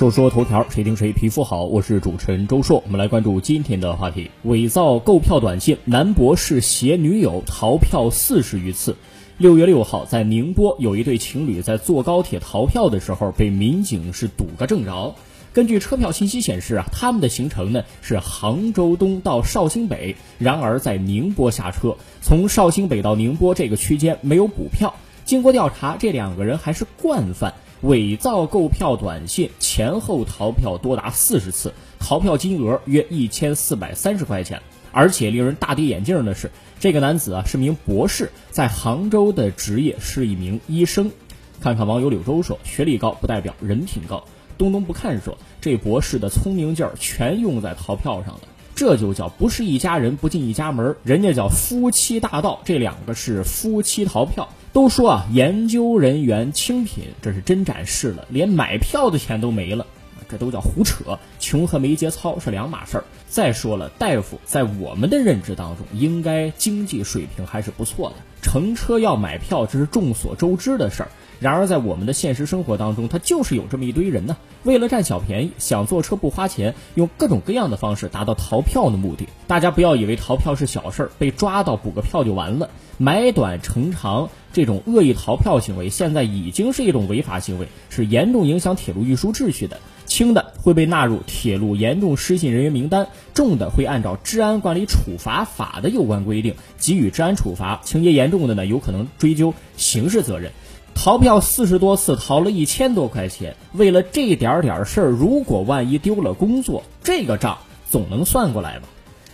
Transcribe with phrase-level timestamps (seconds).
[0.00, 1.64] 说说头条，谁听谁皮肤好。
[1.64, 8.96] 我是主持人周硕，我们来关注今天的话题：伪造购票短信，男博士携女友逃票四十余次。
[9.36, 15.14] 六月六号，在宁波有一对情侣在坐高铁逃票的时候，被民警是堵个正着。
[15.52, 24.94] 根据车票信息显示啊，他们的行程呢是杭州东到绍兴北，然而在宁波下车，从绍兴北到宁波这个区间没有补票。
[25.26, 27.52] 经过调查，这两个人还是惯犯。
[27.82, 34.62] 伪造购票短信，前后逃票多达四十次，逃票金额约一千四百三十块钱。
[34.92, 41.12] 而且令人大跌眼镜的是，这个男子啊是名博士，在杭州的职业是一名医生。
[41.60, 44.24] 看看网友柳州说：“学历高不代表人品高。”
[44.58, 48.40] 东东不看说：“这博士的聪明劲儿全用在逃票上了，
[48.74, 52.60] 这就叫不是一家人不进一家门，人家叫夫妻大盗。
[52.64, 59.84] 这两个是夫妻逃票。”都说啊，研究人员清贫，这是真展示了，连买票的钱都没了，
[60.30, 61.18] 这都叫胡扯。
[61.38, 63.04] 穷和没节操是两码事儿。
[63.28, 71.08] 再说了，大夫在我们的认知当中，应该经济水平还是不错的，乘车要买票，这是众所周知的事儿。
[71.38, 79.26] 然而在我们的现实生活当中，他就是有这么一堆人呢，为了占小便宜，想坐车不花钱，用各种各样的方式达到逃票的目的。
[79.46, 82.68] 大家不要以为逃票是小事儿，被抓到补个票就完了。
[82.98, 89.80] 买短乘长这种恶意逃票行为，现在已经是一种违法行为，是严重影响铁路运输秩序的。
[90.10, 100.50] 轻的会被纳入铁路严重失信人员名单，重的会按照治安管理处罚法的有关规定给予治安处罚，情节严重的呢，有可能追究刑事责任。
[100.96, 107.58] 逃票四十多次，逃了一千多块钱，为了这点点事儿，如果万一丢了工作，这个账
[107.88, 108.88] 总能算过来吧？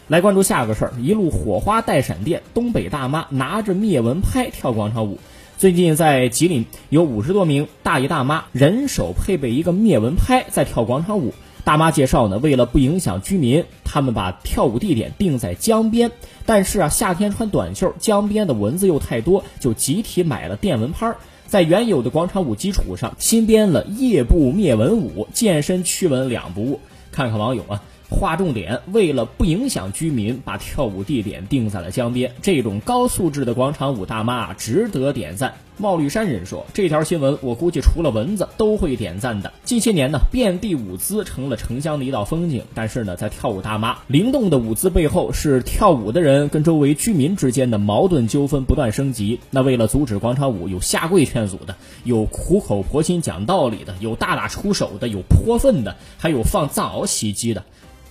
[0.08, 5.18] 来关注下个事儿，一路火花带闪电，东北大妈拿着灭蚊拍跳广场舞。
[5.58, 11.32] 最近在吉林有五十多名大爷大妈人手配备一个灭蚊拍在跳广场舞。
[11.64, 16.12] 大妈介绍呢，为了不影响居民，他们把跳舞地点定在江边。
[16.44, 21.14] 但是啊，夏天穿短袖，江边的蚊子又太多，就集体买了电蚊拍，
[21.46, 26.80] 在原有的广场舞基础上新编了夜步灭蚊舞，健身驱蚊两不误。
[27.10, 27.82] 看看网友啊。
[28.08, 32.32] 划重点，为了不影响居民，把跳舞地点定在了江边。
[32.40, 35.54] 这种高素质的广场舞大妈值得点赞。
[35.78, 39.52] 茂绿山人说：“这条新闻，我估计除了蚊子都会点赞的。
[39.62, 42.62] 近些年呢，遍地舞姿成了城乡的一道风景。
[42.72, 49.38] 但是呢，在跳舞大妈灵动的舞姿背后，是跳舞的人跟周围居民之间的矛盾纠纷不断升级。
[49.50, 57.64] 那为了阻止广场舞，有下跪劝阻的，有苦口婆心讲道理的，有大打出手的，有泼粪的，还有放藏獒袭击的。”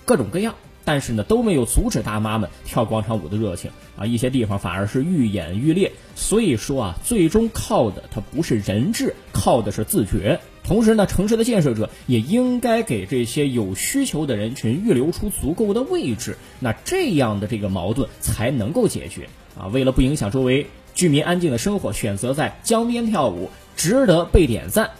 [0.06, 4.06] 各种各样，但是呢都没有阻止大妈们跳广场舞的热情啊！
[4.06, 5.92] 一些地方反而是愈演愈烈。
[6.14, 10.40] 所以说啊，最终靠的它不是人治，靠的是自觉。
[10.62, 19.28] 同时呢，城市的建设者也应该给这些有需求的人群预留出足够的位置，那这样的这个矛盾才能够解决
[19.58, 19.66] 啊！
[19.66, 24.90] 为了不影响周围居民安静的生活，选择在江边跳舞，值得被点赞。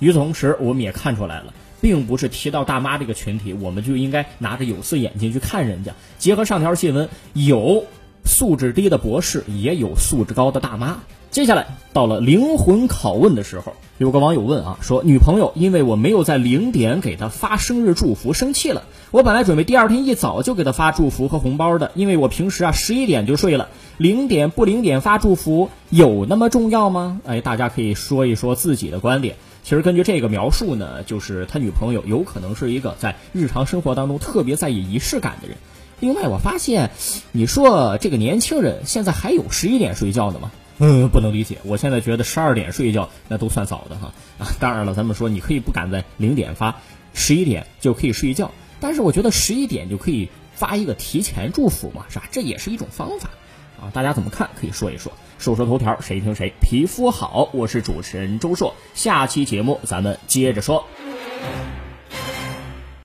[0.00, 1.52] 与此同时，我们也看出来了。
[1.80, 5.92] 并不是提到大妈这个群体，我们就应该拿着有色眼镜去看人家。
[6.18, 7.84] 结合上条新闻，有
[8.24, 11.00] 素质低的博士，也有素质高的大妈。
[11.30, 18.82] 接下来到了灵魂拷问的时候，有个网友问啊，说女朋友因为我没有在零点给她发生日祝福生气了。
[19.12, 23.68] 我本来准备第二天一早就给她发祝福和红包的，因为我平时啊十一点就睡了。
[23.96, 27.20] 零点不零点发祝福有那么重要吗？
[27.24, 29.36] 哎，大家可以说一说自己的观点。
[29.62, 35.56] 其实根据这个描述呢，就是他女朋友有可能是一个在日常生活当中特别在意仪式感的人。
[36.00, 36.90] 另外，我发现，
[37.30, 40.50] 你说这个年轻人现在还有十一点睡觉的吗？
[40.78, 41.58] 嗯，不能理解。
[41.64, 44.14] 我现在觉得十二点睡觉那都算早的哈。
[44.38, 46.80] 啊，当然了，咱们说你可以不敢在零点发，
[47.12, 48.50] 十一点就可以睡觉。
[48.80, 52.24] 但是我觉得十一点就可以发一个提前祝福嘛，是吧？
[52.30, 53.28] 这也是一种方法。
[53.80, 54.50] 啊，大家怎么看？
[54.60, 55.12] 可以说一说。
[55.38, 57.48] 说说头条，谁听谁皮肤好。
[57.52, 60.84] 我是主持人周硕，下期节目咱们接着说。